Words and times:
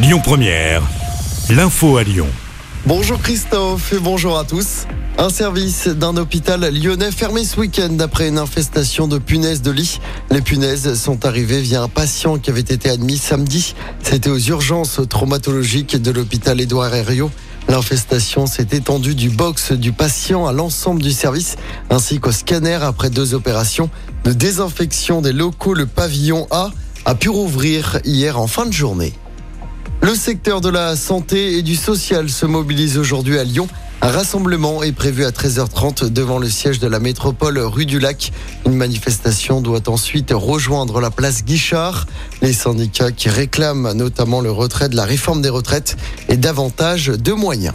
Lyon 0.00 0.20
Première, 0.22 0.80
l'info 1.50 1.96
à 1.96 2.04
Lyon. 2.04 2.28
Bonjour 2.86 3.20
Christophe 3.20 3.92
et 3.92 3.98
bonjour 3.98 4.38
à 4.38 4.44
tous. 4.44 4.86
Un 5.18 5.28
service 5.28 5.88
d'un 5.88 6.16
hôpital 6.16 6.72
lyonnais 6.72 7.10
fermé 7.10 7.42
ce 7.42 7.58
week-end 7.58 7.98
après 7.98 8.28
une 8.28 8.38
infestation 8.38 9.08
de 9.08 9.18
punaises 9.18 9.60
de 9.60 9.72
lit. 9.72 9.98
Les 10.30 10.40
punaises 10.40 10.94
sont 10.94 11.26
arrivées 11.26 11.60
via 11.60 11.82
un 11.82 11.88
patient 11.88 12.38
qui 12.38 12.48
avait 12.48 12.60
été 12.60 12.88
admis 12.88 13.18
samedi. 13.18 13.74
C'était 14.00 14.30
aux 14.30 14.38
urgences 14.38 15.00
traumatologiques 15.08 16.00
de 16.00 16.12
l'hôpital 16.12 16.60
Édouard 16.60 16.94
Herriot. 16.94 17.32
L'infestation 17.68 18.46
s'est 18.46 18.68
étendue 18.70 19.16
du 19.16 19.30
box 19.30 19.72
du 19.72 19.90
patient 19.90 20.46
à 20.46 20.52
l'ensemble 20.52 21.02
du 21.02 21.10
service 21.10 21.56
ainsi 21.90 22.20
qu'au 22.20 22.30
scanner 22.30 22.78
après 22.82 23.10
deux 23.10 23.34
opérations 23.34 23.90
de 24.22 24.32
désinfection 24.32 25.22
des 25.22 25.32
locaux. 25.32 25.74
Le 25.74 25.86
pavillon 25.86 26.46
A 26.52 26.70
a 27.04 27.16
pu 27.16 27.30
rouvrir 27.30 27.98
hier 28.04 28.38
en 28.38 28.46
fin 28.46 28.64
de 28.64 28.72
journée. 28.72 29.12
Le 30.08 30.14
secteur 30.14 30.62
de 30.62 30.70
la 30.70 30.96
santé 30.96 31.58
et 31.58 31.62
du 31.62 31.76
social 31.76 32.30
se 32.30 32.46
mobilise 32.46 32.96
aujourd'hui 32.96 33.38
à 33.38 33.44
Lyon. 33.44 33.68
Un 34.00 34.08
rassemblement 34.08 34.82
est 34.82 34.92
prévu 34.92 35.26
à 35.26 35.32
13h30 35.32 36.08
devant 36.08 36.38
le 36.38 36.48
siège 36.48 36.78
de 36.78 36.86
la 36.86 36.98
métropole 36.98 37.58
rue 37.58 37.84
du 37.84 37.98
Lac. 37.98 38.32
Une 38.64 38.72
manifestation 38.72 39.60
doit 39.60 39.86
ensuite 39.90 40.32
rejoindre 40.34 41.02
la 41.02 41.10
place 41.10 41.44
Guichard. 41.44 42.06
Les 42.40 42.54
syndicats 42.54 43.12
qui 43.12 43.28
réclament 43.28 43.92
notamment 43.92 44.40
le 44.40 44.50
retrait 44.50 44.88
de 44.88 44.96
la 44.96 45.04
réforme 45.04 45.42
des 45.42 45.50
retraites 45.50 45.98
et 46.30 46.38
davantage 46.38 47.08
de 47.08 47.32
moyens. 47.34 47.74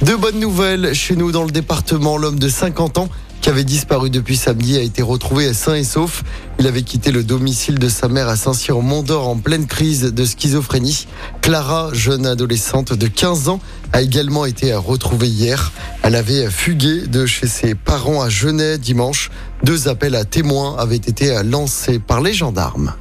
De 0.00 0.14
bonnes 0.14 0.40
nouvelles 0.40 0.94
chez 0.94 1.14
nous 1.14 1.30
dans 1.30 1.44
le 1.44 1.50
département. 1.50 2.16
L'homme 2.16 2.38
de 2.38 2.48
50 2.48 2.96
ans 2.96 3.10
qui 3.44 3.50
avait 3.50 3.62
disparu 3.62 4.08
depuis 4.08 4.38
samedi, 4.38 4.78
a 4.78 4.80
été 4.80 5.02
retrouvé 5.02 5.52
sain 5.52 5.74
et 5.74 5.84
sauf. 5.84 6.24
Il 6.58 6.66
avait 6.66 6.80
quitté 6.80 7.12
le 7.12 7.22
domicile 7.22 7.78
de 7.78 7.90
sa 7.90 8.08
mère 8.08 8.26
à 8.30 8.36
Saint-Cyr 8.36 8.78
au 8.78 8.80
Mont-d'Or 8.80 9.28
en 9.28 9.36
pleine 9.36 9.66
crise 9.66 10.14
de 10.14 10.24
schizophrénie. 10.24 11.06
Clara, 11.42 11.90
jeune 11.92 12.24
adolescente 12.24 12.94
de 12.94 13.06
15 13.06 13.50
ans, 13.50 13.60
a 13.92 14.00
également 14.00 14.46
été 14.46 14.72
retrouvée 14.72 15.28
hier. 15.28 15.72
Elle 16.02 16.14
avait 16.14 16.48
fugué 16.48 17.02
de 17.06 17.26
chez 17.26 17.46
ses 17.46 17.74
parents 17.74 18.22
à 18.22 18.30
Genève 18.30 18.80
dimanche. 18.80 19.30
Deux 19.62 19.88
appels 19.88 20.14
à 20.14 20.24
témoins 20.24 20.76
avaient 20.78 20.96
été 20.96 21.42
lancés 21.42 21.98
par 21.98 22.22
les 22.22 22.32
gendarmes. 22.32 22.94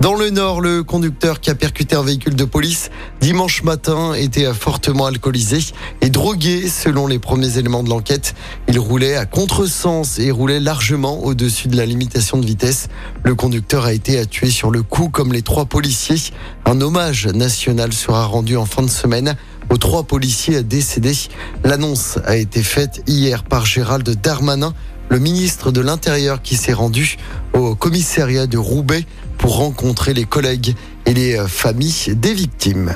Dans 0.00 0.14
le 0.14 0.30
Nord, 0.30 0.62
le 0.62 0.82
conducteur 0.82 1.40
qui 1.40 1.50
a 1.50 1.54
percuté 1.54 1.94
un 1.94 2.02
véhicule 2.02 2.34
de 2.34 2.46
police 2.46 2.88
dimanche 3.20 3.62
matin 3.62 4.14
était 4.14 4.50
fortement 4.54 5.04
alcoolisé 5.04 5.58
et 6.00 6.08
drogué 6.08 6.70
selon 6.70 7.06
les 7.06 7.18
premiers 7.18 7.58
éléments 7.58 7.82
de 7.82 7.90
l'enquête. 7.90 8.34
Il 8.66 8.78
roulait 8.78 9.16
à 9.16 9.26
contresens 9.26 10.18
et 10.18 10.30
roulait 10.30 10.58
largement 10.58 11.22
au-dessus 11.22 11.68
de 11.68 11.76
la 11.76 11.84
limitation 11.84 12.38
de 12.38 12.46
vitesse. 12.46 12.88
Le 13.24 13.34
conducteur 13.34 13.84
a 13.84 13.92
été 13.92 14.24
tué 14.24 14.48
sur 14.48 14.70
le 14.70 14.82
coup 14.82 15.10
comme 15.10 15.34
les 15.34 15.42
trois 15.42 15.66
policiers. 15.66 16.32
Un 16.64 16.80
hommage 16.80 17.26
national 17.26 17.92
sera 17.92 18.24
rendu 18.24 18.56
en 18.56 18.64
fin 18.64 18.82
de 18.82 18.88
semaine 18.88 19.36
aux 19.68 19.76
trois 19.76 20.04
policiers 20.04 20.62
décédés. 20.62 21.28
L'annonce 21.62 22.18
a 22.24 22.36
été 22.36 22.62
faite 22.62 23.02
hier 23.06 23.44
par 23.44 23.66
Gérald 23.66 24.08
Darmanin, 24.22 24.72
le 25.10 25.18
ministre 25.18 25.72
de 25.72 25.80
l'Intérieur 25.80 26.40
qui 26.40 26.56
s'est 26.56 26.72
rendu 26.72 27.18
au 27.52 27.74
commissariat 27.74 28.46
de 28.46 28.56
Roubaix 28.56 29.04
pour 29.38 29.56
rencontrer 29.56 30.14
les 30.14 30.24
collègues 30.24 30.74
et 31.04 31.12
les 31.12 31.36
euh, 31.36 31.48
familles 31.48 32.14
des 32.14 32.32
victimes. 32.32 32.94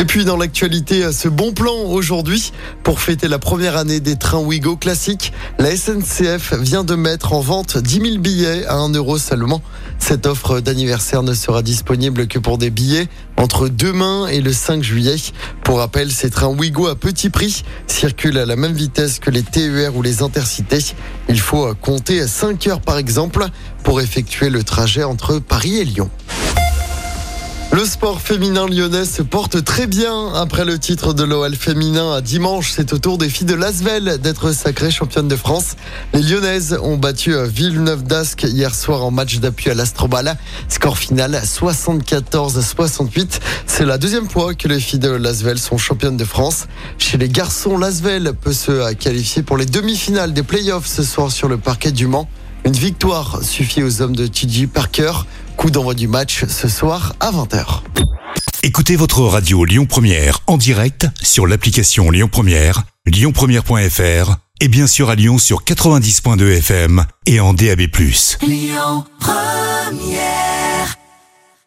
Et 0.00 0.06
puis 0.06 0.24
dans 0.24 0.38
l'actualité, 0.38 1.12
ce 1.12 1.28
bon 1.28 1.52
plan 1.52 1.74
aujourd'hui 1.74 2.52
pour 2.84 3.02
fêter 3.02 3.28
la 3.28 3.38
première 3.38 3.76
année 3.76 4.00
des 4.00 4.16
trains 4.16 4.38
Ouigo 4.38 4.74
classiques. 4.74 5.30
La 5.58 5.76
SNCF 5.76 6.54
vient 6.54 6.84
de 6.84 6.94
mettre 6.94 7.34
en 7.34 7.40
vente 7.40 7.76
10 7.76 8.00
000 8.12 8.18
billets 8.18 8.64
à 8.64 8.76
1 8.76 8.94
euro 8.94 9.18
seulement. 9.18 9.60
Cette 9.98 10.24
offre 10.24 10.60
d'anniversaire 10.60 11.22
ne 11.22 11.34
sera 11.34 11.60
disponible 11.60 12.28
que 12.28 12.38
pour 12.38 12.56
des 12.56 12.70
billets 12.70 13.08
entre 13.36 13.68
demain 13.68 14.26
et 14.26 14.40
le 14.40 14.54
5 14.54 14.82
juillet. 14.82 15.16
Pour 15.64 15.80
rappel, 15.80 16.10
ces 16.10 16.30
trains 16.30 16.48
Ouigo 16.48 16.86
à 16.86 16.96
petit 16.96 17.28
prix 17.28 17.62
circulent 17.86 18.38
à 18.38 18.46
la 18.46 18.56
même 18.56 18.72
vitesse 18.72 19.18
que 19.18 19.30
les 19.30 19.42
TER 19.42 19.94
ou 19.94 20.00
les 20.00 20.22
intercités. 20.22 20.94
Il 21.28 21.40
faut 21.40 21.74
compter 21.74 22.26
5 22.26 22.66
heures 22.68 22.80
par 22.80 22.96
exemple 22.96 23.44
pour 23.84 24.00
effectuer 24.00 24.48
le 24.48 24.62
trajet 24.62 25.04
entre 25.04 25.40
Paris 25.40 25.76
et 25.76 25.84
Lyon. 25.84 26.08
Le 28.00 28.06
sport 28.06 28.22
féminin 28.22 28.66
lyonnais 28.66 29.04
se 29.04 29.20
porte 29.20 29.62
très 29.62 29.86
bien 29.86 30.32
après 30.32 30.64
le 30.64 30.78
titre 30.78 31.12
de 31.12 31.22
l'OL 31.22 31.54
féminin 31.54 32.22
dimanche. 32.22 32.72
C'est 32.74 32.94
au 32.94 32.98
tour 32.98 33.18
des 33.18 33.28
filles 33.28 33.46
de 33.46 33.54
Lasvel 33.54 34.16
d'être 34.22 34.52
sacrées 34.52 34.90
championnes 34.90 35.28
de 35.28 35.36
France. 35.36 35.76
Les 36.14 36.22
lyonnaises 36.22 36.78
ont 36.82 36.96
battu 36.96 37.34
Villeneuve 37.46 38.04
d'Ascq 38.04 38.44
hier 38.44 38.74
soir 38.74 39.04
en 39.04 39.10
match 39.10 39.38
d'appui 39.40 39.68
à 39.68 39.74
l'Astrobal. 39.74 40.38
Score 40.70 40.96
final 40.96 41.42
74-68. 41.44 43.38
C'est 43.66 43.84
la 43.84 43.98
deuxième 43.98 44.30
fois 44.30 44.54
que 44.54 44.66
les 44.66 44.80
filles 44.80 44.98
de 44.98 45.10
Lasvel 45.10 45.58
sont 45.58 45.76
championnes 45.76 46.16
de 46.16 46.24
France. 46.24 46.68
Chez 46.96 47.18
les 47.18 47.28
garçons, 47.28 47.76
Lasvel 47.76 48.32
peut 48.32 48.54
se 48.54 48.94
qualifier 48.94 49.42
pour 49.42 49.58
les 49.58 49.66
demi-finales 49.66 50.32
des 50.32 50.42
playoffs 50.42 50.86
ce 50.86 51.02
soir 51.02 51.30
sur 51.30 51.48
le 51.48 51.58
parquet 51.58 51.92
du 51.92 52.06
Mans. 52.06 52.30
Une 52.64 52.72
victoire 52.72 53.42
suffit 53.42 53.82
aux 53.82 54.00
hommes 54.00 54.16
de 54.16 54.26
TJ 54.26 54.68
Parker. 54.68 55.12
Coup 55.60 55.70
d'envoi 55.70 55.92
du 55.92 56.08
match 56.08 56.46
ce 56.48 56.68
soir 56.68 57.14
à 57.20 57.30
20h. 57.30 57.82
Écoutez 58.62 58.96
votre 58.96 59.20
radio 59.20 59.66
Lyon 59.66 59.84
Première 59.84 60.38
en 60.46 60.56
direct 60.56 61.06
sur 61.22 61.46
l'application 61.46 62.10
Lyon 62.10 62.30
Première, 62.32 62.84
lyonpremière.fr 63.04 64.36
et 64.62 64.68
bien 64.68 64.86
sûr 64.86 65.10
à 65.10 65.16
Lyon 65.16 65.36
sur 65.36 65.62
90.2 65.62 66.56
FM 66.60 67.04
et 67.26 67.40
en 67.40 67.52
DAB+. 67.52 67.82
Lyon 68.40 69.04
Première 69.18 70.69